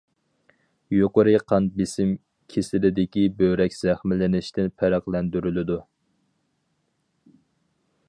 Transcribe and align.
يۇقىرى 0.95 1.35
قان 1.51 1.67
بېسىم 1.75 2.15
كېسىلىدىكى 2.55 3.27
بۆرەك 3.43 3.77
زەخىملىنىشتىن 3.83 4.73
پەرقلەندۈرۈلىدۇ. 4.81 5.81